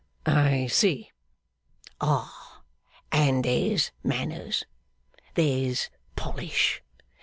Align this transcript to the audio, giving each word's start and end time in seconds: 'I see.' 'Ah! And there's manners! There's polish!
'I 0.25 0.65
see.' 0.71 1.11
'Ah! 2.01 2.63
And 3.11 3.45
there's 3.45 3.91
manners! 4.03 4.65
There's 5.35 5.91
polish! 6.15 6.81